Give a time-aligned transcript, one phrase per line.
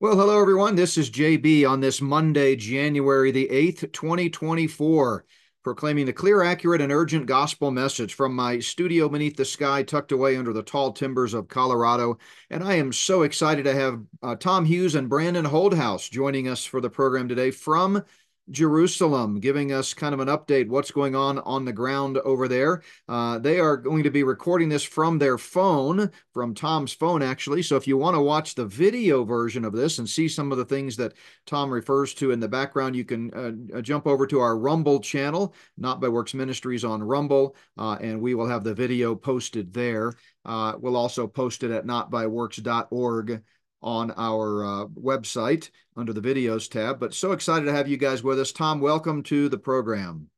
[0.00, 0.76] Well, hello, everyone.
[0.76, 5.24] This is JB on this Monday, January the 8th, 2024,
[5.64, 10.12] proclaiming the clear, accurate, and urgent gospel message from my studio beneath the sky, tucked
[10.12, 12.16] away under the tall timbers of Colorado.
[12.48, 16.64] And I am so excited to have uh, Tom Hughes and Brandon Holthaus joining us
[16.64, 18.04] for the program today from
[18.50, 22.82] Jerusalem, giving us kind of an update what's going on on the ground over there.
[23.08, 27.62] Uh, they are going to be recording this from their phone, from Tom's phone, actually.
[27.62, 30.58] So if you want to watch the video version of this and see some of
[30.58, 31.14] the things that
[31.46, 35.00] Tom refers to in the background, you can uh, uh jump over to our Rumble
[35.00, 39.72] channel, Not by Works Ministries on Rumble, uh, and we will have the video posted
[39.72, 40.14] there.
[40.44, 43.42] Uh, we'll also post it at notbyworks.org
[43.82, 46.98] on our uh, website under the videos tab.
[46.98, 48.52] But so excited to have you guys with us.
[48.52, 50.28] Tom, welcome to the program.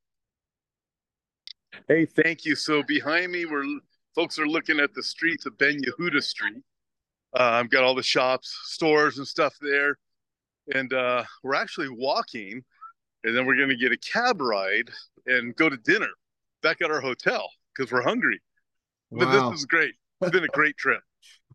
[1.88, 2.54] Hey, thank you.
[2.54, 3.64] So behind me, we're
[4.14, 6.62] folks are looking at the streets of Ben Yehuda Street.
[7.38, 9.96] Uh, I've got all the shops, stores, and stuff there,
[10.74, 12.62] and uh, we're actually walking,
[13.22, 14.90] and then we're going to get a cab ride
[15.26, 16.08] and go to dinner
[16.62, 18.40] back at our hotel because we're hungry.
[19.10, 19.26] Wow.
[19.26, 19.94] But this is great.
[20.20, 21.02] It's been a great trip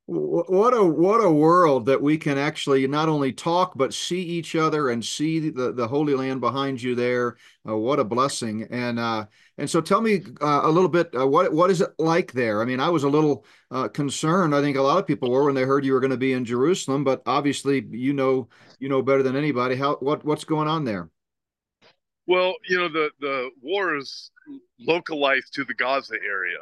[0.07, 4.55] what a what a world that we can actually not only talk but see each
[4.55, 7.37] other and see the the holy land behind you there.
[7.67, 8.67] Uh, what a blessing.
[8.69, 9.25] And uh
[9.57, 12.61] and so tell me uh, a little bit uh, what what is it like there?
[12.61, 14.53] I mean i was a little uh, concerned.
[14.53, 16.33] I think a lot of people were when they heard you were going to be
[16.33, 18.47] in jerusalem but obviously you know
[18.79, 19.75] you know better than anybody.
[19.75, 21.09] How what what's going on there?
[22.27, 24.29] Well you know the the war is
[24.79, 26.59] localized to the gaza area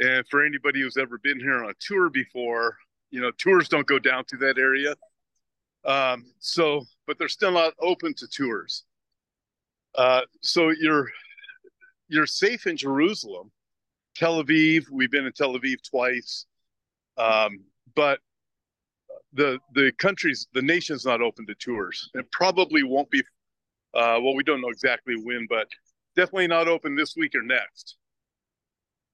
[0.00, 2.76] and for anybody who's ever been here on a tour before,
[3.10, 4.94] you know, tours don't go down to that area.
[5.84, 8.84] Um, so, but they're still not open to tours.
[9.94, 11.10] Uh, so you're
[12.08, 13.50] you're safe in Jerusalem,
[14.14, 14.84] Tel Aviv.
[14.90, 16.46] We've been in Tel Aviv twice,
[17.16, 17.60] um,
[17.94, 18.20] but
[19.32, 22.10] the the country's the nation's not open to tours.
[22.14, 23.20] It probably won't be.
[23.94, 25.68] Uh, well, we don't know exactly when, but
[26.16, 27.96] definitely not open this week or next.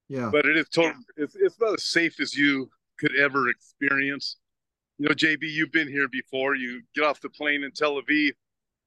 [0.08, 0.30] Yeah.
[0.30, 1.00] But it is total.
[1.16, 4.36] It's it's about as safe as you could ever experience.
[4.98, 6.54] You know, JB, you've been here before.
[6.54, 8.32] You get off the plane in Tel Aviv,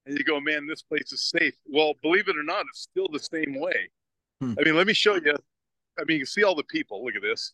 [0.06, 3.08] and you go, "Man, this place is safe." Well, believe it or not, it's still
[3.12, 3.90] the same way.
[4.42, 4.54] Hmm.
[4.60, 5.36] I mean, let me show you.
[6.00, 7.04] I mean, you see all the people.
[7.04, 7.54] Look at this.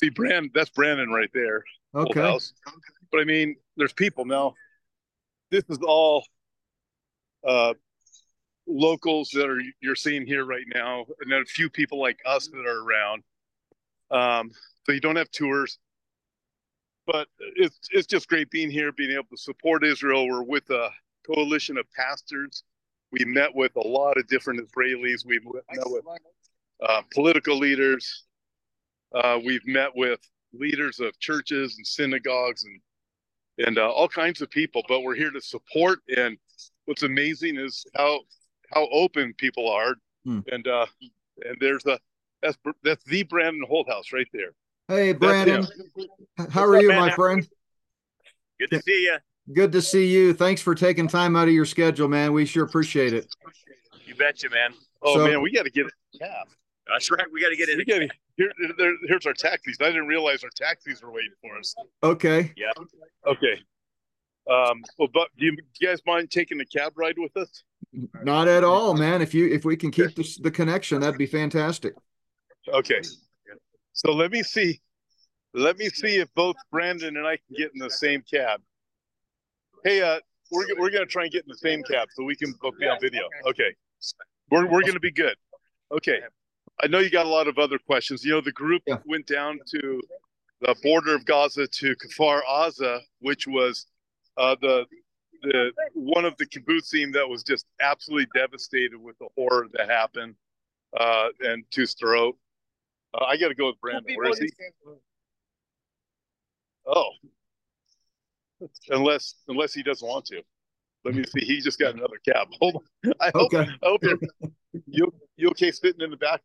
[0.00, 0.50] See, Brand.
[0.54, 1.62] That's Brandon right there.
[1.94, 2.38] Okay.
[3.12, 4.54] But I mean, there's people now.
[5.50, 6.24] This is all
[7.46, 7.74] uh,
[8.66, 12.48] locals that are you're seeing here right now, and then a few people like us
[12.48, 13.22] that are around.
[14.10, 14.50] Um,
[14.84, 15.78] so you don't have tours,
[17.06, 20.28] but it's it's just great being here, being able to support Israel.
[20.28, 20.90] We're with a
[21.26, 22.64] coalition of pastors.
[23.10, 25.24] We met with a lot of different Israelis.
[25.24, 26.04] We've met with
[26.82, 28.24] uh, political leaders.
[29.14, 30.20] Uh, we've met with
[30.52, 32.80] leaders of churches and synagogues and
[33.66, 34.82] and uh, all kinds of people.
[34.88, 36.00] But we're here to support.
[36.16, 36.36] And
[36.86, 38.20] what's amazing is how
[38.72, 39.94] how open people are,
[40.24, 40.40] hmm.
[40.50, 40.86] and uh,
[41.46, 41.98] and there's a
[42.42, 44.50] that's that's the Brandon Holthaus right there.
[44.88, 45.66] Hey, Brandon,
[46.50, 47.46] how are you, my friend?
[48.60, 49.16] Good to see you.
[49.52, 50.32] Good to see you.
[50.32, 52.32] Thanks for taking time out of your schedule, man.
[52.32, 53.26] We sure appreciate it.
[54.06, 54.74] You betcha, man.
[55.02, 56.48] Oh so, man, we got to get a cab.
[56.88, 57.26] That's right.
[57.32, 57.78] We got to get in.
[57.86, 59.76] Gotta, here, there, here's our taxis.
[59.80, 61.74] I didn't realize our taxis were waiting for us.
[62.02, 62.52] Okay.
[62.56, 62.72] Yeah.
[63.26, 63.60] Okay.
[64.50, 64.82] Um.
[64.98, 67.64] Well, but do you, do you guys mind taking a cab ride with us?
[68.22, 69.22] Not at all, man.
[69.22, 71.94] If you if we can keep the, the connection, that'd be fantastic.
[72.68, 73.00] Okay.
[73.92, 74.80] So let me see.
[75.52, 78.60] Let me see if both Brandon and I can get in the same cab.
[79.84, 80.18] Hey, uh,
[80.50, 82.86] we're we're gonna try and get in the same cab so we can both be
[82.86, 83.22] on video.
[83.46, 83.74] Okay.
[84.50, 85.36] We're we're gonna be good.
[85.92, 86.20] Okay.
[86.82, 88.24] I know you got a lot of other questions.
[88.24, 88.98] You know, the group yeah.
[89.06, 90.00] went down to
[90.60, 93.86] the border of Gaza to Kfar Aza, which was
[94.36, 94.86] uh, the
[95.44, 100.34] the one of the kibbutzim that was just absolutely devastated with the horror that happened,
[100.98, 102.32] uh, and to Sderot.
[103.14, 104.16] Uh, I got to go with Brandon.
[104.16, 104.50] Where is he?
[106.86, 107.10] Oh,
[108.90, 110.42] unless unless he doesn't want to.
[111.04, 111.44] Let me see.
[111.44, 112.48] He just got another cab.
[112.60, 113.12] Hold on.
[113.20, 113.52] I hope.
[113.52, 113.70] Okay.
[113.82, 114.18] I hope you're,
[114.86, 116.40] you you okay sitting in the back.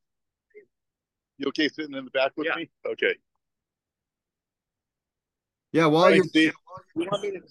[1.38, 2.56] You okay sitting in the back with yeah.
[2.56, 2.70] me?
[2.86, 3.16] Okay.
[5.72, 6.52] Yeah, while you're, you
[6.96, 7.42] want me to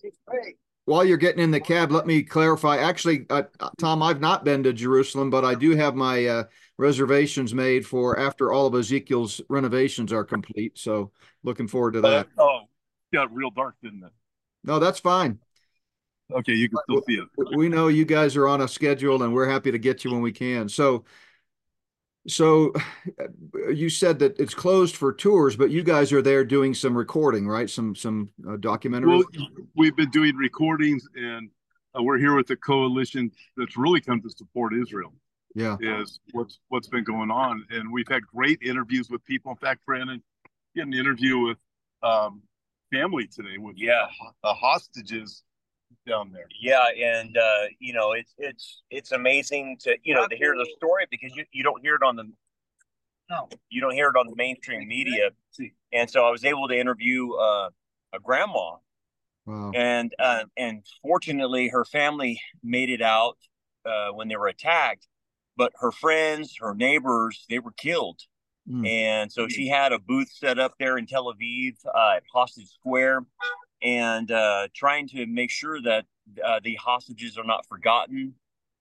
[0.89, 2.79] while you're getting in the cab, let me clarify.
[2.79, 3.43] Actually, uh,
[3.77, 6.45] Tom, I've not been to Jerusalem, but I do have my uh,
[6.79, 10.79] reservations made for after all of Ezekiel's renovations are complete.
[10.79, 11.13] So
[11.43, 12.27] looking forward to that.
[12.39, 12.61] Uh, oh,
[13.13, 14.13] got real dark, didn't it?
[14.65, 15.39] No, that's fine.
[16.33, 17.57] Okay, you can still see it.
[17.57, 20.23] We know you guys are on a schedule, and we're happy to get you when
[20.23, 20.71] we can.
[20.71, 21.05] So,
[22.29, 22.73] So
[23.73, 27.47] you said that it's closed for tours, but you guys are there doing some recording,
[27.47, 27.69] right?
[27.69, 29.11] Some some uh, documentary.
[29.11, 29.25] Well,
[29.75, 31.51] we've been doing recordings, and
[31.99, 35.13] uh, we're here with the coalition that's really come to support Israel.
[35.55, 39.51] Yeah, is what's what's been going on, and we've had great interviews with people.
[39.51, 40.23] In fact, Brandon,
[40.77, 41.59] get an interview with
[42.03, 42.43] um,
[42.93, 44.07] family today with yeah
[44.45, 45.43] the hostages
[46.07, 46.47] down there.
[46.61, 50.69] Yeah, and uh, you know it's it's it's amazing to you know to hear the
[50.77, 52.25] story because you, you don't hear it on the
[53.31, 55.31] no you don't hear it on the mainstream media,
[55.93, 57.71] and so I was able to interview uh,
[58.13, 58.77] a grandma,
[59.47, 59.73] wow.
[59.75, 63.37] and uh, and fortunately her family made it out
[63.85, 65.07] uh, when they were attacked,
[65.57, 68.21] but her friends, her neighbors, they were killed.
[68.71, 68.87] Mm.
[68.87, 72.69] And so she had a booth set up there in Tel Aviv uh, at Hostage
[72.69, 73.25] Square
[73.83, 76.05] and uh, trying to make sure that
[76.45, 78.35] uh, the hostages are not forgotten.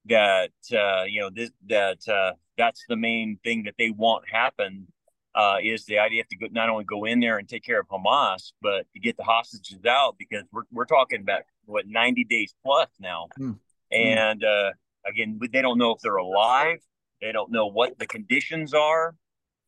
[0.06, 4.88] That uh, you know this, that uh, that's the main thing that they want happen
[5.36, 7.88] uh, is the IDF to go, not only go in there and take care of
[7.88, 12.56] Hamas, but to get the hostages out because we're we're talking about what ninety days
[12.64, 13.58] plus now, mm.
[13.92, 14.72] and uh,
[15.06, 16.80] again they don't know if they're alive,
[17.22, 19.16] they don't know what the conditions are.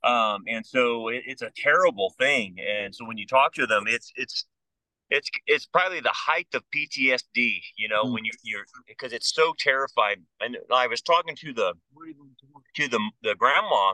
[0.03, 2.55] Um, and so it, it's a terrible thing.
[2.59, 4.45] And so when you talk to them, it's it's
[5.09, 8.13] it's it's probably the height of PTSD, you know, mm.
[8.13, 10.25] when you you're because it's so terrifying.
[10.39, 11.73] And I was talking to the
[12.75, 13.93] to the the grandma,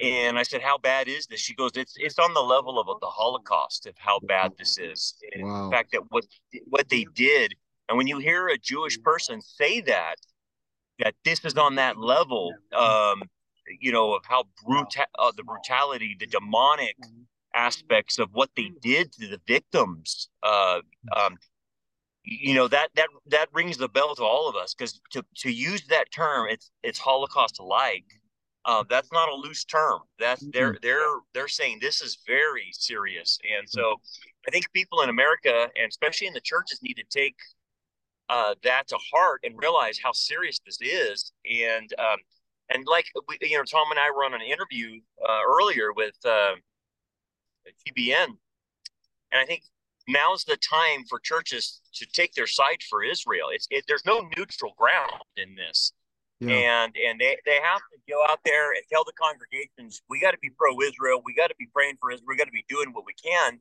[0.00, 3.00] and I said, "How bad is this?" She goes, "It's it's on the level of
[3.00, 5.14] the Holocaust of how bad this is.
[5.38, 5.64] Wow.
[5.64, 6.24] In fact, that what
[6.66, 7.54] what they did,
[7.88, 10.16] and when you hear a Jewish person say that,
[11.00, 13.22] that this is on that level, um,
[13.80, 14.86] you know, of how brutal
[15.18, 16.96] uh, the brutality, the demonic."
[17.54, 20.80] Aspects of what they did to the victims uh,
[21.16, 21.36] um,
[22.24, 25.50] you know that that that rings the bell to all of us because to to
[25.50, 28.04] use that term it's it's holocaust alike
[28.68, 30.00] uh, that's not a loose term.
[30.18, 33.96] That's they're they're they're saying this is very serious and so
[34.46, 37.36] i think people in america and especially in the churches need to take
[38.28, 42.18] uh, that to heart and realize how serious this is and um,
[42.68, 46.14] and like we, you know tom and i were on an interview uh, earlier with
[46.26, 46.52] uh,
[47.86, 48.26] TBN.
[49.32, 49.62] And I think
[50.06, 53.48] now's the time for churches to take their side for Israel.
[53.52, 55.92] It's it, there's no neutral ground in this.
[56.40, 56.84] Yeah.
[56.84, 60.30] And and they, they have to go out there and tell the congregations we got
[60.32, 62.64] to be pro Israel, we got to be praying for Israel, we got to be
[62.68, 63.60] doing what we can.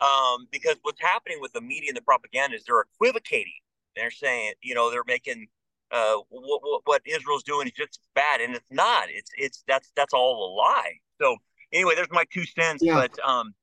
[0.00, 3.52] Um, because what's happening with the media and the propaganda is they're equivocating.
[3.96, 5.48] They're saying, you know, they're making
[5.90, 9.08] uh, what, what, what Israel's doing is just bad, and it's not.
[9.08, 10.94] It's it's that's that's all a lie.
[11.20, 11.36] So
[11.72, 12.82] anyway, there's my two cents.
[12.82, 12.94] Yeah.
[12.94, 13.54] But um,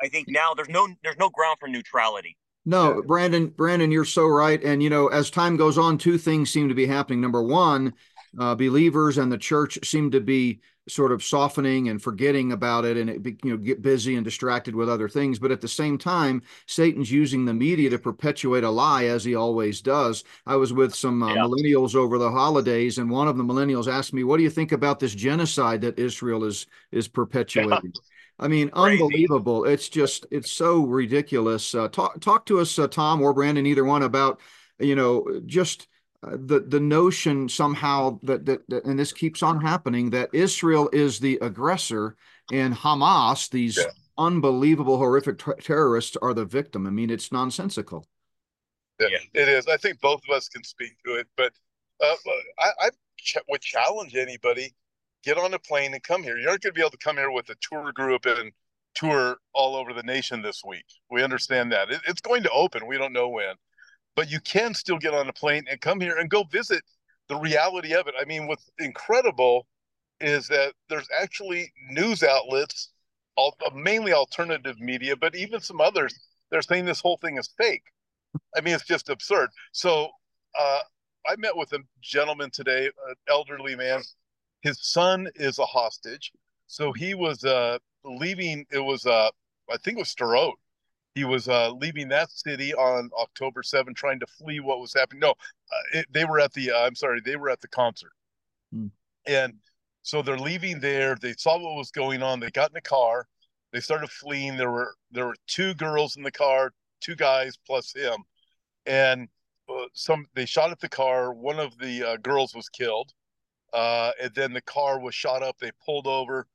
[0.00, 2.36] I think now there's no there's no ground for neutrality.
[2.68, 4.62] No, Brandon, Brandon, you're so right.
[4.62, 7.20] And you know, as time goes on, two things seem to be happening.
[7.20, 7.94] Number one,
[8.38, 12.96] uh, believers and the church seem to be sort of softening and forgetting about it
[12.96, 15.68] and it be, you know get busy and distracted with other things but at the
[15.68, 20.54] same time satan's using the media to perpetuate a lie as he always does i
[20.54, 21.40] was with some uh, yeah.
[21.40, 24.70] millennials over the holidays and one of the millennials asked me what do you think
[24.70, 28.00] about this genocide that israel is is perpetuating yeah.
[28.38, 29.02] I mean, Crazy.
[29.02, 29.64] unbelievable!
[29.64, 31.74] It's just it's so ridiculous.
[31.74, 34.40] Uh, talk talk to us, uh, Tom or Brandon, either one, about
[34.78, 35.88] you know just
[36.22, 41.18] the the notion somehow that, that, that and this keeps on happening that Israel is
[41.18, 42.16] the aggressor
[42.52, 43.90] and Hamas these yeah.
[44.18, 46.86] unbelievable horrific ter- terrorists are the victim.
[46.86, 48.06] I mean, it's nonsensical.
[49.00, 49.66] Yeah, yeah, it is.
[49.66, 51.52] I think both of us can speak to it, but
[52.02, 52.14] uh,
[52.58, 54.74] I, I ch- would challenge anybody:
[55.22, 56.38] get on a plane and come here.
[56.38, 58.52] You're not going to be able to come here with a tour group and
[58.94, 60.86] tour all over the nation this week.
[61.10, 62.86] We understand that it, it's going to open.
[62.86, 63.54] We don't know when
[64.16, 66.82] but you can still get on a plane and come here and go visit
[67.28, 68.14] the reality of it.
[68.20, 69.66] I mean, what's incredible
[70.20, 72.92] is that there's actually news outlets,
[73.36, 76.18] all, mainly alternative media, but even some others,
[76.50, 77.82] they're saying this whole thing is fake.
[78.56, 79.50] I mean, it's just absurd.
[79.72, 80.08] So
[80.58, 80.80] uh,
[81.28, 84.02] I met with a gentleman today, an elderly man.
[84.62, 86.32] His son is a hostage.
[86.66, 89.28] So he was uh, leaving, it was, uh,
[89.70, 90.54] I think it was Sderot
[91.16, 95.20] he was uh, leaving that city on October 7, trying to flee what was happening.
[95.20, 96.70] No, uh, it, they were at the.
[96.70, 98.12] Uh, I'm sorry, they were at the concert,
[98.70, 98.88] hmm.
[99.26, 99.54] and
[100.02, 101.16] so they're leaving there.
[101.16, 102.38] They saw what was going on.
[102.38, 103.26] They got in the car.
[103.72, 104.58] They started fleeing.
[104.58, 108.22] There were there were two girls in the car, two guys plus him,
[108.84, 109.26] and
[109.70, 111.32] uh, some they shot at the car.
[111.32, 113.14] One of the uh, girls was killed,
[113.72, 115.56] uh, and then the car was shot up.
[115.58, 116.46] They pulled over.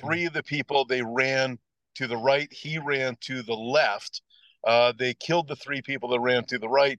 [0.00, 1.58] Three of the people they ran
[1.96, 2.52] to the right.
[2.52, 4.22] He ran to the left.
[4.66, 6.98] Uh, they killed the three people that ran to the right.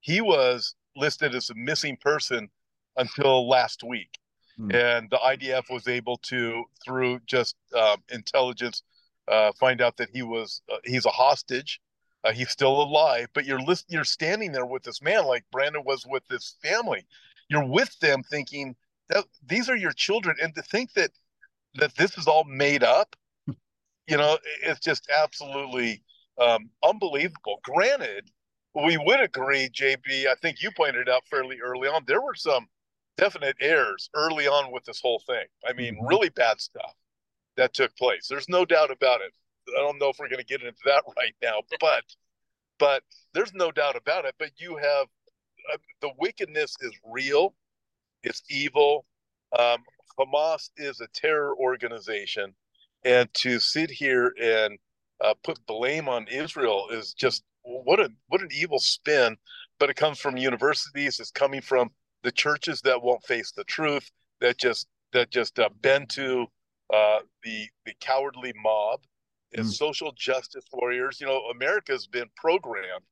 [0.00, 2.48] He was listed as a missing person
[2.96, 4.18] until last week.
[4.58, 4.74] mm.
[4.74, 8.82] and the IDF was able to, through just um, intelligence,
[9.28, 11.80] uh, find out that he was uh, he's a hostage.
[12.24, 15.82] Uh, he's still alive, but you're list- you're standing there with this man, like Brandon
[15.84, 17.06] was with this family.
[17.48, 18.74] You're with them, thinking
[19.08, 21.10] that these are your children, and to think that
[21.74, 23.14] that this is all made up,
[24.06, 26.02] you know, it's just absolutely
[26.40, 27.60] um, unbelievable.
[27.64, 28.30] Granted,
[28.74, 30.26] we would agree, JB.
[30.26, 32.66] I think you pointed out fairly early on there were some
[33.16, 35.46] definite errors early on with this whole thing.
[35.66, 36.06] I mean, mm-hmm.
[36.06, 36.94] really bad stuff
[37.56, 38.26] that took place.
[38.28, 39.32] There's no doubt about it.
[39.76, 42.04] I don't know if we're going to get into that right now, but
[42.78, 44.34] but there's no doubt about it.
[44.38, 45.06] But you have
[45.72, 47.54] uh, the wickedness is real.
[48.22, 49.06] It's evil.
[49.58, 49.78] Um,
[50.18, 52.54] Hamas is a terror organization,
[53.04, 54.78] and to sit here and
[55.22, 59.36] uh, put blame on Israel is just what a what an evil spin.
[59.78, 61.20] But it comes from universities.
[61.20, 61.90] It's coming from
[62.22, 64.10] the churches that won't face the truth.
[64.40, 66.46] That just that just uh, bend to
[66.92, 69.00] uh, the the cowardly mob.
[69.56, 69.72] And mm.
[69.72, 71.20] social justice warriors.
[71.20, 73.04] You know, America's been programmed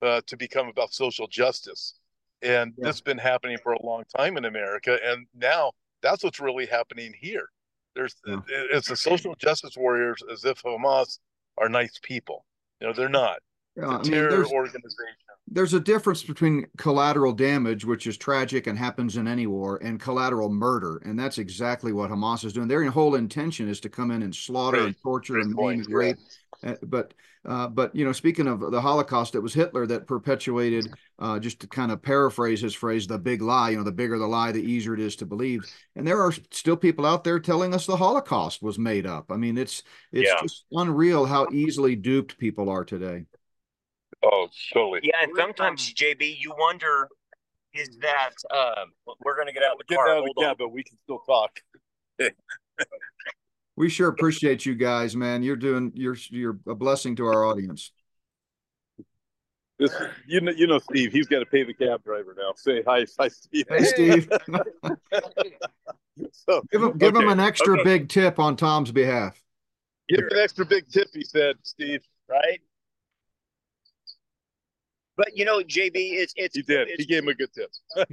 [0.00, 1.94] uh, to become about social justice,
[2.40, 2.86] and yeah.
[2.86, 4.98] this has been happening for a long time in America.
[5.04, 5.72] And now
[6.02, 7.50] that's what's really happening here.
[7.94, 8.16] There's
[8.48, 11.18] it's the social justice warriors as if Hamas
[11.58, 12.44] are nice people.
[12.80, 13.38] You know, they're not.
[13.76, 15.16] Yeah, terror mean, organization.
[15.48, 20.00] There's a difference between collateral damage, which is tragic and happens in any war, and
[20.00, 22.68] collateral murder, and that's exactly what Hamas is doing.
[22.68, 25.94] Their whole intention is to come in and slaughter and torture Great and maim and
[25.94, 26.16] rape.
[26.62, 30.92] Uh, but uh, but you know, speaking of the Holocaust, it was Hitler that perpetuated,
[31.18, 33.70] uh, just to kind of paraphrase his phrase, the big lie.
[33.70, 35.64] You know, the bigger the lie, the easier it is to believe.
[35.96, 39.32] And there are still people out there telling us the Holocaust was made up.
[39.32, 39.82] I mean, it's
[40.12, 40.40] it's yeah.
[40.42, 43.24] just unreal how easily duped people are today.
[44.22, 45.00] Oh, totally.
[45.02, 47.08] Yeah, and sometimes JB, you wonder,
[47.74, 48.92] is that um,
[49.24, 50.08] we're going to get out of the car?
[50.08, 51.58] Out of the cab, but we can still talk.
[53.82, 55.42] we sure appreciate you guys, man.
[55.42, 57.90] You're doing you're you're a blessing to our audience.
[59.80, 59.92] This,
[60.24, 61.10] you know, you know, Steve.
[61.10, 62.52] He's got to pay the cab driver now.
[62.54, 63.64] Say hi, hi, Steve.
[63.68, 64.30] Hey, Steve.
[66.30, 67.24] so, give him give okay.
[67.24, 67.82] him an extra okay.
[67.82, 69.42] big tip on Tom's behalf.
[70.08, 72.02] Give him an extra big tip, he said, Steve.
[72.28, 72.60] Right.
[75.16, 76.54] But you know, JB, it's it's.
[76.54, 76.86] He did.
[76.86, 77.70] It's, he gave him a good tip.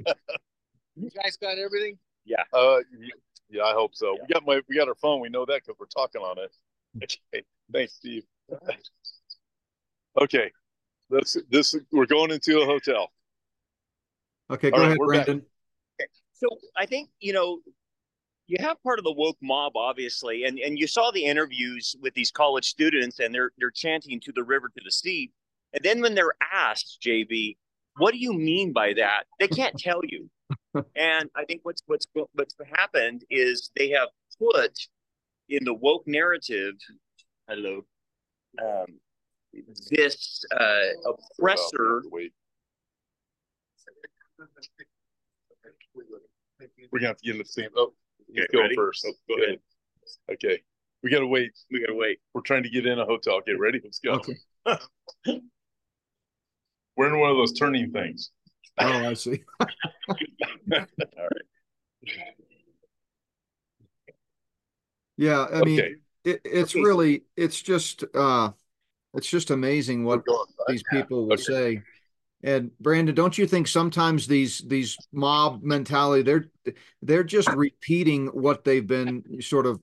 [0.96, 1.96] you guys got everything?
[2.24, 2.42] Yeah.
[2.52, 2.78] Uh,
[3.50, 4.14] yeah, I hope so.
[4.14, 4.22] Yeah.
[4.22, 5.20] We got my we got our phone.
[5.20, 6.54] We know that because we're talking on it.
[7.32, 7.44] Okay.
[7.72, 8.24] Thanks, Steve.
[10.20, 10.50] okay.
[11.08, 13.12] Let's this we're going into a hotel.
[14.50, 15.36] Okay, go All ahead, right, Brandon.
[16.00, 16.08] Okay.
[16.32, 17.60] So I think you know
[18.48, 22.14] you have part of the woke mob, obviously, and and you saw the interviews with
[22.14, 25.30] these college students, and they're they're chanting to the river to the sea.
[25.72, 27.56] And then when they're asked, JB,
[27.98, 29.24] what do you mean by that?
[29.38, 30.28] They can't tell you.
[30.96, 34.08] and I think what's what's what's happened is they have
[34.38, 34.78] put
[35.48, 36.74] in the woke narrative,
[37.48, 37.84] hello,
[38.62, 38.86] um,
[39.90, 40.80] this uh,
[41.38, 42.02] oppressor.
[42.12, 42.30] We're
[46.98, 47.68] gonna have to get in the same.
[47.76, 47.92] Oh,
[48.30, 48.74] okay, go ready?
[48.74, 49.06] first.
[49.08, 49.58] Oh, go ahead.
[50.32, 50.62] Okay,
[51.02, 51.52] we gotta wait.
[51.70, 52.20] We gotta wait.
[52.32, 53.40] We're trying to get in a hotel.
[53.44, 53.80] Get ready.
[53.82, 54.14] Let's go.
[54.14, 54.36] Okay.
[56.96, 58.30] We're in one of those turning things.
[58.78, 59.42] Oh, I see.
[60.72, 61.30] All right.
[65.16, 65.94] Yeah, I mean, okay.
[66.24, 68.52] it, it's really, it's just, uh,
[69.14, 70.24] it's just amazing what
[70.68, 71.42] these people will okay.
[71.42, 71.82] say.
[72.42, 78.64] And Brandon, don't you think sometimes these these mob mentality they're they're just repeating what
[78.64, 79.80] they've been sort of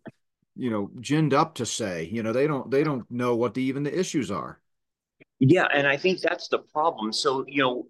[0.56, 2.10] you know ginned up to say.
[2.12, 4.60] You know they don't they don't know what the, even the issues are.
[5.40, 7.14] Yeah, and I think that's the problem.
[7.14, 7.88] So you know,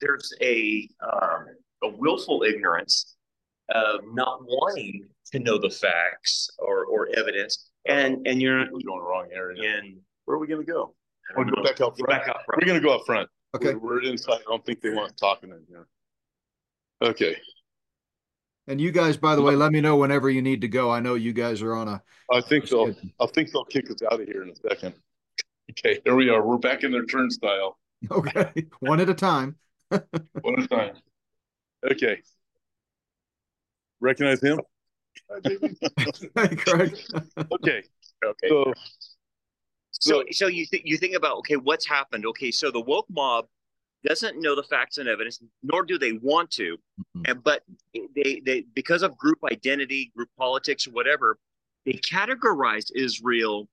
[0.00, 1.46] there's a um,
[1.82, 3.16] a willful ignorance
[3.74, 9.02] of not wanting to know the facts or or evidence, and and you're going the
[9.02, 9.78] wrong area.
[9.78, 10.94] And where are we going to go?
[11.36, 12.08] We're go back up front.
[12.08, 12.60] Back up front.
[12.60, 13.28] We're going to go up front.
[13.54, 14.40] Okay, we're, we're, inside.
[14.40, 15.86] I don't think they want talking in here.
[17.02, 17.36] Okay.
[18.68, 20.90] And you guys, by the way, let me know whenever you need to go.
[20.90, 22.02] I know you guys are on a.
[22.30, 22.94] I think they'll.
[23.20, 24.94] I think they'll kick us out of here in a second.
[25.70, 26.44] Okay, here we are.
[26.46, 27.78] We're back in their turnstile.
[28.10, 29.56] Okay, one at a time.
[29.88, 30.04] one
[30.58, 30.92] at a time.
[31.90, 32.22] Okay.
[34.00, 34.60] Recognize him?
[35.44, 35.56] hey,
[36.56, 36.98] Craig.
[37.52, 37.82] okay.
[38.24, 38.48] Okay.
[38.48, 38.72] So,
[39.90, 42.26] so, so you th- you think about okay, what's happened?
[42.26, 43.46] Okay, so the woke mob
[44.04, 47.22] doesn't know the facts and evidence, nor do they want to, mm-hmm.
[47.26, 47.62] and but
[48.14, 51.38] they they because of group identity, group politics, whatever,
[51.86, 53.68] they categorize Israel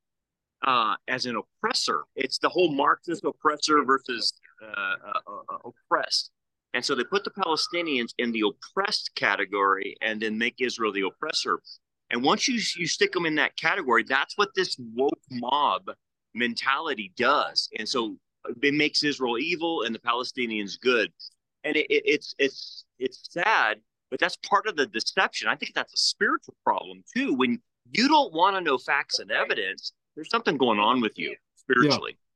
[0.65, 2.03] uh, as an oppressor.
[2.15, 6.31] It's the whole Marxist oppressor versus uh, uh, uh, oppressed.
[6.73, 11.01] And so they put the Palestinians in the oppressed category and then make Israel the
[11.01, 11.61] oppressor.
[12.11, 15.89] And once you you stick them in that category, that's what this woke mob
[16.33, 17.69] mentality does.
[17.77, 18.17] And so
[18.61, 21.11] it makes Israel evil and the Palestinians good.
[21.63, 25.49] And it, it, it's it's it's sad, but that's part of the deception.
[25.49, 27.33] I think that's a spiritual problem too.
[27.33, 27.61] When
[27.91, 32.17] you don't want to know facts and evidence, there's something going on with you spiritually.
[32.17, 32.28] Yeah,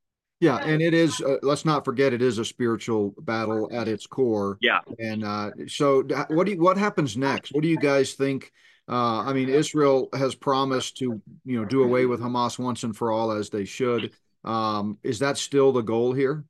[0.44, 1.22] yeah and it is.
[1.22, 4.58] Uh, let's not forget, it is a spiritual battle at its core.
[4.62, 4.80] Yeah.
[5.00, 7.54] And uh, so, what do you, what happens next?
[7.54, 8.52] What do you guys think?
[8.88, 12.96] Uh, I mean, Israel has promised to, you know, do away with Hamas once and
[12.96, 14.12] for all, as they should.
[14.44, 16.44] Um, is that still the goal here?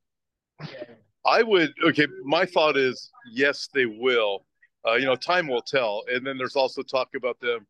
[1.24, 1.72] I would.
[1.84, 4.44] Okay, my thought is yes, they will.
[4.86, 6.02] Uh, you know, time will tell.
[6.12, 7.66] And then there's also talk about them,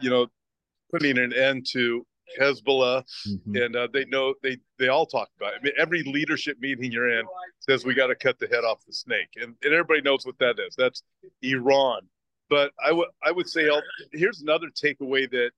[0.00, 0.26] you know,
[0.90, 2.04] putting an end to
[2.40, 3.56] Hezbollah, mm-hmm.
[3.56, 5.60] and uh, they know they they all talk about it.
[5.60, 7.26] I mean, every leadership meeting you're in
[7.60, 10.38] says we got to cut the head off the snake, and, and everybody knows what
[10.38, 10.74] that is.
[10.76, 11.02] That's
[11.42, 12.02] Iran.
[12.48, 15.50] But I would I would say I'll, here's another takeaway that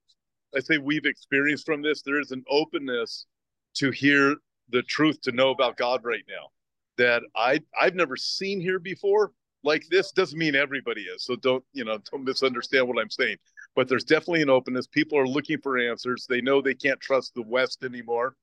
[0.57, 2.03] I say we've experienced from this.
[2.03, 3.27] There is an openness
[3.75, 4.37] to hear
[4.71, 6.49] the truth, to know about God right now
[6.97, 9.33] that I I've never seen here before.
[9.63, 11.25] Like this doesn't mean everybody is.
[11.25, 13.37] So don't you know don't misunderstand what I'm saying
[13.75, 14.87] but there's definitely an openness.
[14.87, 16.27] People are looking for answers.
[16.29, 18.37] They know they can't trust the West anymore.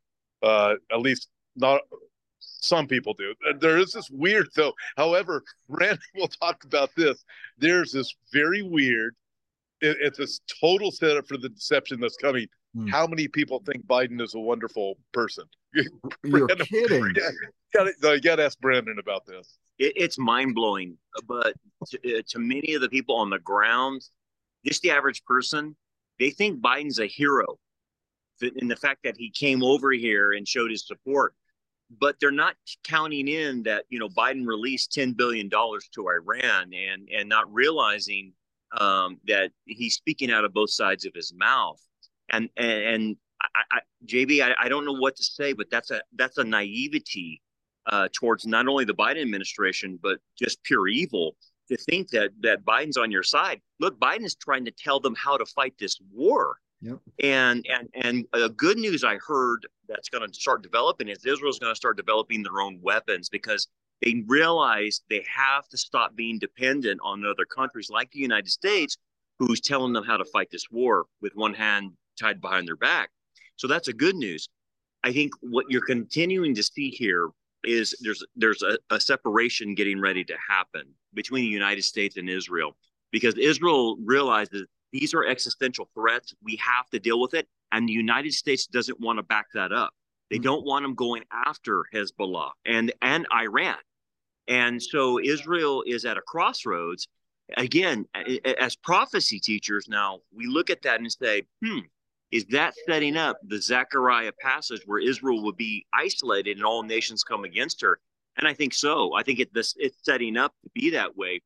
[0.43, 1.81] Uh, at least not
[2.39, 3.33] some people do.
[3.59, 4.73] There is this weird though.
[4.97, 7.23] However, Brandon will talk about this.
[7.57, 9.15] There's this very weird.
[9.81, 12.47] It, it's this total setup for the deception that's coming.
[12.75, 12.87] Hmm.
[12.87, 15.45] How many people think Biden is a wonderful person?
[16.23, 17.13] You're Brandon, kidding.
[17.73, 19.57] You got to ask Brandon about this.
[19.79, 21.53] It, it's mind blowing, but
[21.87, 24.01] to, uh, to many of the people on the ground,
[24.65, 25.75] just the average person,
[26.19, 27.57] they think Biden's a hero
[28.55, 31.33] in the fact that he came over here and showed his support.
[31.99, 36.71] But they're not counting in that you know Biden released ten billion dollars to Iran
[36.73, 38.33] and and not realizing
[38.79, 41.81] um, that he's speaking out of both sides of his mouth.
[42.29, 45.91] And and, and I, I, JB, I, I don't know what to say, but that's
[45.91, 47.41] a that's a naivety
[47.87, 51.35] uh, towards not only the Biden administration but just pure evil
[51.71, 53.61] to think that that Biden's on your side.
[53.79, 56.57] Look, Biden is trying to tell them how to fight this war.
[56.81, 56.99] Yep.
[57.23, 61.59] And and and a good news I heard that's going to start developing is Israel's
[61.59, 63.67] going to start developing their own weapons because
[64.01, 68.97] they realize they have to stop being dependent on other countries like the United States,
[69.37, 73.09] who's telling them how to fight this war with one hand tied behind their back.
[73.57, 74.49] So that's a good news.
[75.03, 77.29] I think what you're continuing to see here
[77.63, 82.29] is there's there's a, a separation getting ready to happen between the United States and
[82.29, 82.75] Israel
[83.11, 86.33] because Israel realizes these are existential threats.
[86.43, 87.47] We have to deal with it.
[87.71, 89.93] And the United States doesn't want to back that up.
[90.29, 90.43] They mm-hmm.
[90.43, 93.77] don't want them going after Hezbollah and, and Iran.
[94.47, 97.07] And so Israel is at a crossroads.
[97.57, 98.05] Again,
[98.59, 101.79] as prophecy teachers now, we look at that and say, hmm,
[102.31, 107.23] is that setting up the Zechariah passage where Israel would be isolated and all nations
[107.23, 107.99] come against her?
[108.37, 109.13] And I think so.
[109.13, 111.41] I think it, this, it's setting up to be that way.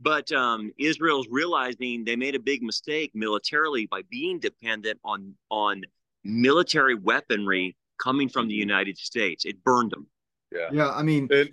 [0.00, 5.82] But um, Israel's realizing they made a big mistake militarily by being dependent on on
[6.24, 9.44] military weaponry coming from the United States.
[9.44, 10.06] It burned them.
[10.50, 10.90] Yeah, yeah.
[10.90, 11.50] I mean, it,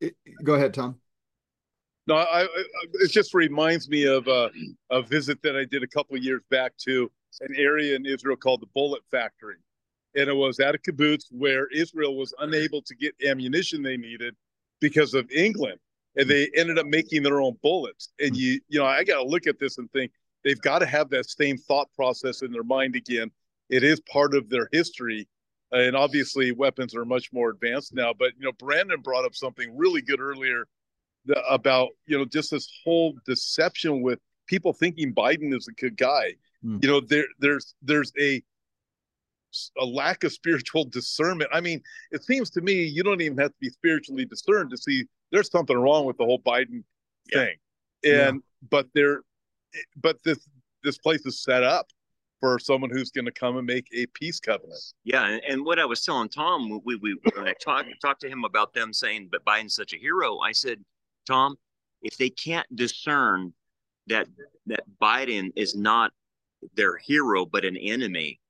[0.00, 1.00] it, go ahead, Tom.
[2.06, 2.48] No, I, I,
[2.94, 4.50] it just reminds me of a,
[4.90, 8.60] a visit that I did a couple years back to an area in Israel called
[8.60, 9.56] the Bullet Factory,
[10.14, 14.34] and it was at a kibbutz where Israel was unable to get ammunition they needed
[14.80, 15.78] because of England,
[16.16, 18.12] and they ended up making their own bullets.
[18.18, 20.12] And you, you know, I got to look at this and think
[20.44, 23.30] they've got to have that same thought process in their mind again.
[23.70, 25.28] It is part of their history,
[25.72, 28.12] and obviously weapons are much more advanced now.
[28.18, 30.64] But you know, Brandon brought up something really good earlier
[31.48, 36.34] about you know just this whole deception with people thinking Biden is a good guy.
[36.64, 36.82] Mm.
[36.82, 38.42] You know, there there's there's a
[39.78, 41.50] a lack of spiritual discernment.
[41.52, 44.76] I mean, it seems to me you don't even have to be spiritually discerned to
[44.76, 46.84] see there's something wrong with the whole Biden
[47.30, 47.38] yeah.
[47.38, 47.56] thing.
[48.04, 48.68] And yeah.
[48.70, 49.20] but there
[49.96, 50.48] but this
[50.84, 51.88] this place is set up
[52.40, 54.80] for someone who's going to come and make a peace covenant.
[55.02, 58.28] Yeah, and, and what I was telling Tom, we, we when I talked talked to
[58.28, 60.84] him about them saying, "But Biden's such a hero," I said,
[61.26, 61.56] "Tom,
[62.02, 63.52] if they can't discern
[64.06, 64.28] that
[64.66, 66.12] that Biden is not
[66.74, 68.40] their hero but an enemy,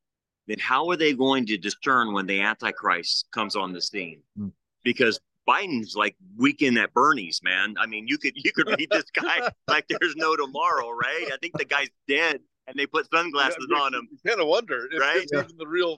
[0.46, 4.22] then how are they going to discern when the Antichrist comes on the scene?
[4.38, 4.52] Mm.
[4.82, 7.74] Because Biden's like weekend at Bernie's, man.
[7.78, 11.28] I mean, you could you could read this guy like there's no tomorrow, right?
[11.32, 14.08] I think the guy's dead, and they put sunglasses yeah, on him.
[14.10, 15.24] You kind of wonder, right?
[15.32, 15.44] Yeah.
[15.58, 15.96] the real.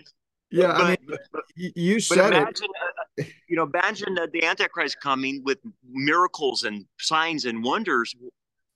[0.53, 2.69] Yeah, but, I mean, but, you said imagine,
[3.17, 3.25] it.
[3.25, 8.15] Uh, you know, imagine the, the Antichrist coming with miracles and signs and wonders.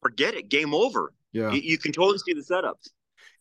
[0.01, 0.49] Forget it.
[0.49, 1.13] Game over.
[1.33, 1.51] Yeah.
[1.51, 2.91] You, you can totally see the setups.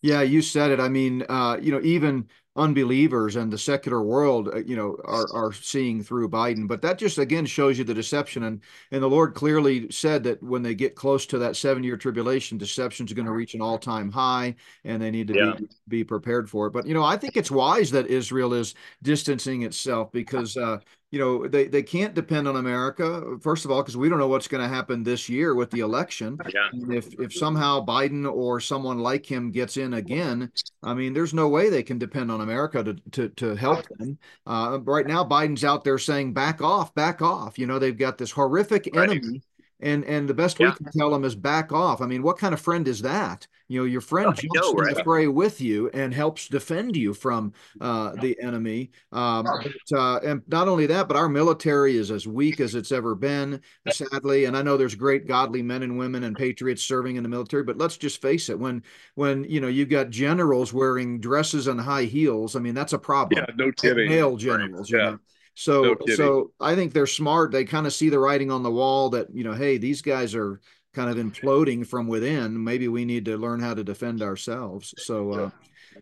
[0.04, 0.82] Yeah, you said it.
[0.82, 5.26] I mean, uh, you know, even unbelievers and the secular world, uh, you know, are
[5.34, 6.68] are seeing through Biden.
[6.68, 8.44] But that just again shows you the deception.
[8.44, 8.62] And
[8.92, 12.58] and the Lord clearly said that when they get close to that seven year tribulation,
[12.58, 15.54] deception is going to reach an all time high, and they need to yeah.
[15.58, 16.72] be be prepared for it.
[16.72, 20.80] But you know, I think it's wise that Israel is distancing itself because uh,
[21.14, 24.28] you know they they can't depend on America first of all because we don't know
[24.28, 26.40] what's going to happen this year with the election.
[26.54, 26.70] Yeah.
[26.72, 30.52] And if if somehow Biden or someone like him gets in again,
[30.84, 34.18] I mean, there's no way they can depend on America to to to help them.
[34.46, 38.18] Uh, right now, Biden's out there saying, "Back off, back off." You know, they've got
[38.18, 39.10] this horrific right.
[39.10, 39.42] enemy
[39.80, 40.70] and and the best yeah.
[40.70, 42.02] we can tell them is back off.
[42.02, 43.48] I mean, what kind of friend is that?
[43.68, 44.90] You know, your friend jumps know, right?
[44.90, 48.92] in the fray with you and helps defend you from uh, the enemy.
[49.12, 52.92] Um, but, uh, and not only that, but our military is as weak as it's
[52.92, 54.46] ever been, sadly.
[54.46, 57.64] And I know there's great godly men and women and patriots serving in the military,
[57.64, 58.84] but let's just face it: when
[59.16, 63.00] when you know you've got generals wearing dresses and high heels, I mean that's a
[63.00, 63.44] problem.
[63.48, 64.10] Yeah, no kidding.
[64.10, 65.00] Male generals, right.
[65.00, 65.10] yeah.
[65.12, 65.20] Know?
[65.56, 67.52] So no so I think they're smart.
[67.52, 70.34] They kind of see the writing on the wall that, you know, hey, these guys
[70.36, 70.60] are
[70.94, 72.64] kind of imploding from within.
[72.64, 74.94] Maybe we need to learn how to defend ourselves.
[74.98, 75.50] So uh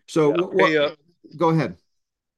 [0.06, 0.66] so yeah.
[0.66, 0.90] hey, uh,
[1.36, 1.76] go ahead.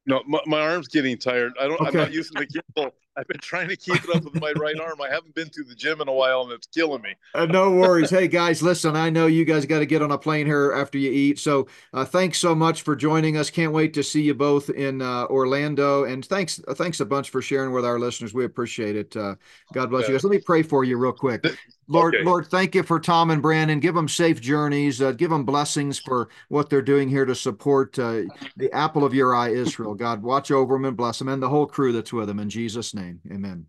[0.07, 1.53] No, my, my arm's getting tired.
[1.61, 1.89] I don't okay.
[1.89, 2.91] I'm not using the gimbal.
[3.17, 5.01] I've been trying to keep it up with my right arm.
[5.01, 7.15] I haven't been to the gym in a while, and it's killing me.
[7.35, 8.11] Uh, no worries.
[8.11, 8.97] hey guys, listen.
[8.97, 11.39] I know you guys got to get on a plane here after you eat.
[11.39, 13.51] So uh, thanks so much for joining us.
[13.51, 16.05] Can't wait to see you both in uh, Orlando.
[16.05, 18.35] And thanks, uh, thanks a bunch for sharing with our listeners.
[18.35, 19.17] We appreciate it.
[19.17, 19.37] Uh,
[19.73, 20.09] God bless yeah.
[20.09, 20.25] you guys.
[20.25, 21.45] Let me pray for you real quick.
[21.87, 22.25] Lord, okay.
[22.25, 23.79] Lord, thank you for Tom and Brandon.
[23.79, 25.03] Give them safe journeys.
[25.03, 28.23] Uh, give them blessings for what they're doing here to support uh,
[28.57, 29.95] the apple of your eye, Israel.
[29.95, 32.41] God, watch over them and bless them and the whole crew that's with them.
[32.41, 33.67] In Jesus' name, amen.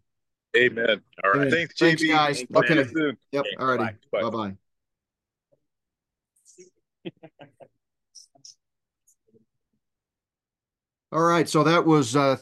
[0.55, 1.01] Amen.
[1.23, 1.47] All right.
[1.47, 1.51] Amen.
[1.51, 1.79] Thanks, JB.
[1.79, 2.45] Thanks, guys.
[2.55, 2.85] Okay.
[3.31, 3.45] Yep.
[3.59, 3.97] All righty.
[4.11, 4.53] Bye bye.
[11.11, 11.47] All right.
[11.47, 12.15] So that was.
[12.15, 12.37] Uh,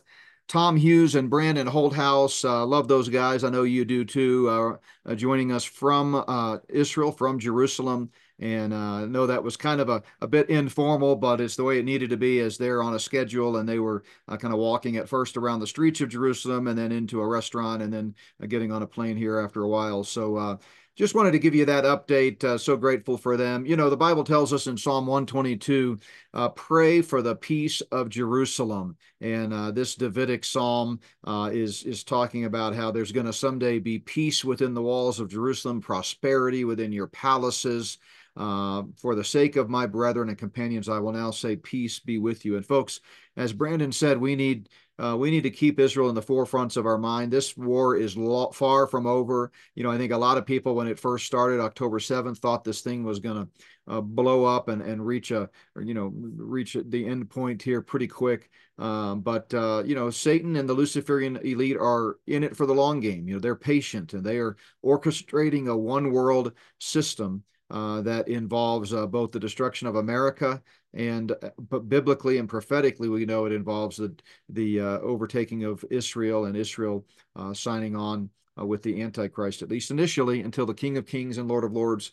[0.47, 2.47] Tom Hughes and Brandon Holthaus.
[2.47, 3.43] Uh, love those guys.
[3.43, 4.49] I know you do too.
[4.49, 8.11] Uh, uh, joining us from uh, Israel, from Jerusalem.
[8.43, 11.79] And uh, know that was kind of a, a bit informal, but it's the way
[11.79, 14.59] it needed to be as they're on a schedule and they were uh, kind of
[14.59, 18.13] walking at first around the streets of Jerusalem and then into a restaurant and then
[18.49, 20.03] getting on a plane here after a while.
[20.03, 20.59] So,
[20.95, 22.43] just wanted to give you that update.
[22.43, 23.65] Uh, so grateful for them.
[23.65, 25.97] You know, the Bible tells us in Psalm 122,
[26.35, 28.95] uh, pray for the peace of Jerusalem.
[29.19, 33.79] And uh, this Davidic psalm uh, is is talking about how there's going to someday
[33.79, 37.97] be peace within the walls of Jerusalem, prosperity within your palaces.
[38.35, 42.17] Uh, for the sake of my brethren and companions, I will now say, peace be
[42.17, 42.55] with you.
[42.55, 42.99] And folks,
[43.37, 44.69] as Brandon said, we need
[44.99, 47.31] uh, we need to keep Israel in the forefronts of our mind.
[47.31, 48.15] This war is
[48.53, 49.51] far from over.
[49.73, 52.63] You know, I think a lot of people, when it first started, October 7th, thought
[52.63, 56.13] this thing was going to uh, blow up and, and reach a, or, you know,
[56.13, 58.51] reach the end point here pretty quick.
[58.77, 62.75] Um, but, uh, you know, Satan and the Luciferian elite are in it for the
[62.75, 63.27] long game.
[63.27, 67.43] You know, they're patient and they are orchestrating a one world system
[67.73, 70.61] uh, that involves uh, both the destruction of America
[70.93, 74.15] and uh, but biblically and prophetically we know it involves the
[74.49, 77.03] the uh, overtaking of Israel and Israel
[77.35, 81.49] uh, signing on with the Antichrist, at least initially, until the King of Kings and
[81.49, 82.11] Lord of Lords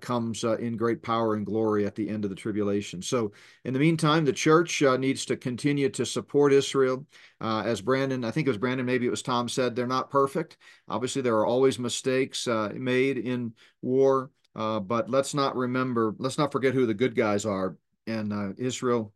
[0.00, 3.02] comes in great power and glory at the end of the tribulation.
[3.02, 3.32] So,
[3.66, 7.04] in the meantime, the church needs to continue to support Israel.
[7.42, 10.56] as Brandon, I think it was Brandon, maybe it was Tom said, they're not perfect.
[10.88, 14.30] Obviously, there are always mistakes made in war.
[14.54, 17.76] Uh, but let's not remember, let's not forget who the good guys are.
[18.06, 19.12] And uh, Israel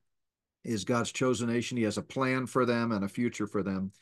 [0.64, 1.76] is God's chosen nation.
[1.76, 3.92] He has a plan for them and a future for them.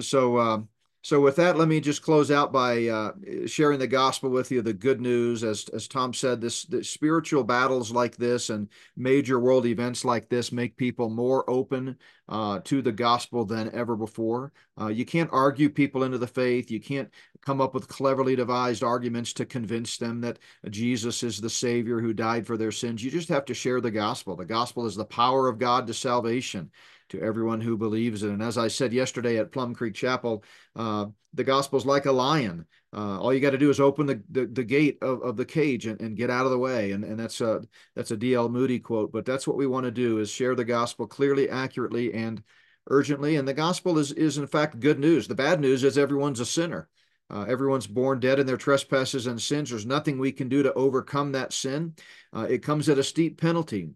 [0.00, 0.60] So, uh,
[1.02, 3.12] so with that, let me just close out by uh,
[3.46, 5.44] sharing the gospel with you, the good news.
[5.44, 10.28] As as Tom said, this the spiritual battles like this and major world events like
[10.28, 11.96] this make people more open
[12.28, 14.52] uh, to the gospel than ever before.
[14.78, 16.68] Uh, you can't argue people into the faith.
[16.68, 17.10] You can't
[17.42, 22.12] come up with cleverly devised arguments to convince them that Jesus is the Savior who
[22.12, 23.04] died for their sins.
[23.04, 24.34] You just have to share the gospel.
[24.34, 26.72] The gospel is the power of God to salvation
[27.10, 28.30] to everyone who believes it.
[28.30, 30.44] And as I said yesterday at Plum Creek Chapel,
[30.76, 32.66] uh, the gospel's like a lion.
[32.92, 35.44] Uh, all you got to do is open the, the, the gate of, of the
[35.44, 36.92] cage and, and get out of the way.
[36.92, 37.62] And, and that's a,
[37.94, 38.48] that's a D.L.
[38.48, 42.14] Moody quote, but that's what we want to do is share the gospel clearly, accurately,
[42.14, 42.42] and
[42.88, 43.36] urgently.
[43.36, 45.28] And the gospel is, is in fact good news.
[45.28, 46.88] The bad news is everyone's a sinner.
[47.30, 49.70] Uh, everyone's born dead in their trespasses and sins.
[49.70, 51.94] There's nothing we can do to overcome that sin.
[52.34, 53.90] Uh, it comes at a steep penalty.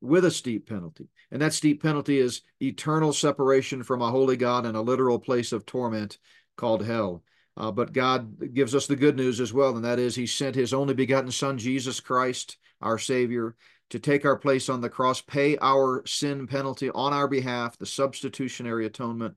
[0.00, 1.08] With a steep penalty.
[1.30, 5.52] And that steep penalty is eternal separation from a holy God and a literal place
[5.52, 6.18] of torment
[6.56, 7.22] called hell.
[7.56, 10.54] Uh, but God gives us the good news as well, and that is He sent
[10.54, 13.56] His only begotten Son, Jesus Christ, our Savior,
[13.90, 17.86] to take our place on the cross, pay our sin penalty on our behalf, the
[17.86, 19.36] substitutionary atonement,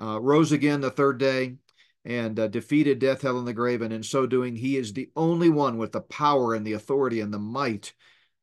[0.00, 1.56] uh, rose again the third day,
[2.04, 3.82] and uh, defeated death, hell, and the grave.
[3.82, 7.20] And in so doing, He is the only one with the power and the authority
[7.20, 7.92] and the might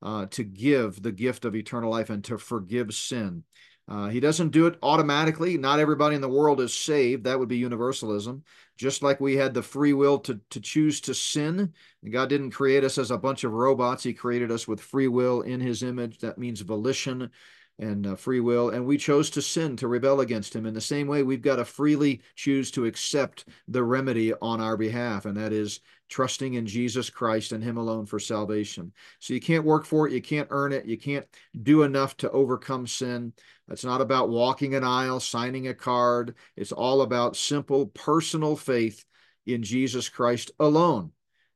[0.06, 3.44] uh, to give the gift of eternal life and to forgive sin.
[3.88, 5.58] Uh, he doesn't do it automatically.
[5.58, 7.24] Not everybody in the world is saved.
[7.24, 8.44] That would be universalism.
[8.78, 11.74] Just like we had the free will to, to choose to sin.
[12.10, 14.04] God didn't create us as a bunch of robots.
[14.04, 16.20] He created us with free will in his image.
[16.20, 17.32] That means volition
[17.80, 18.70] and uh, free will.
[18.70, 20.65] And we chose to sin, to rebel against him.
[20.65, 24.78] In the same way, we've got to freely choose to accept the remedy on our
[24.78, 25.26] behalf.
[25.26, 28.91] And that is trusting in Jesus Christ and Him alone for salvation.
[29.20, 31.26] So you can't work for it, you can't earn it, you can't
[31.62, 33.34] do enough to overcome sin.
[33.70, 36.36] It's not about walking an aisle, signing a card.
[36.56, 39.04] It's all about simple personal faith
[39.46, 41.12] in Jesus Christ alone.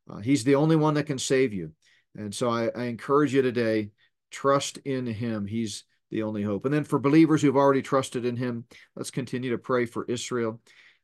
[0.09, 1.71] Uh, he's the only one that can save you.
[2.15, 3.91] And so I, I encourage you today
[4.31, 5.45] trust in Him.
[5.45, 6.65] He's the only hope.
[6.65, 10.59] And then for believers who've already trusted in Him, let's continue to pray for Israel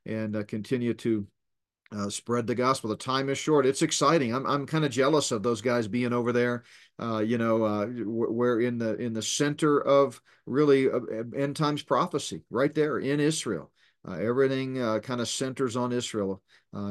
[0.06, 1.28] and uh, continue to
[1.96, 2.90] uh, spread the gospel.
[2.90, 3.66] The time is short.
[3.66, 4.34] It's exciting.
[4.34, 6.64] I'm I'm kind of jealous of those guys being over there.
[7.00, 11.00] Uh, you know, uh, we're in the in the center of really uh,
[11.36, 13.72] end times prophecy, right there in Israel.
[14.08, 16.42] Uh, everything uh, kind of centers on Israel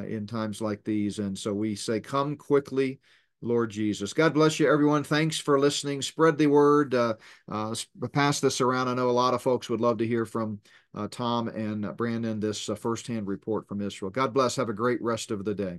[0.06, 3.00] in times like these, and so we say, "Come quickly."
[3.44, 4.12] Lord Jesus.
[4.12, 5.04] God bless you, everyone.
[5.04, 6.02] Thanks for listening.
[6.02, 6.94] Spread the word.
[6.94, 7.14] Uh,
[7.50, 7.74] uh,
[8.12, 8.88] pass this around.
[8.88, 10.60] I know a lot of folks would love to hear from
[10.94, 14.10] uh, Tom and Brandon this uh, firsthand report from Israel.
[14.10, 14.56] God bless.
[14.56, 15.78] Have a great rest of the day.